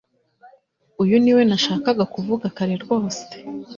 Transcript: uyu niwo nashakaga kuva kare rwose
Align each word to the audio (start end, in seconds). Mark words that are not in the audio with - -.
uyu 1.03 1.15
niwo 1.23 1.41
nashakaga 1.49 2.03
kuva 2.13 2.33
kare 2.55 2.75
rwose 2.83 3.21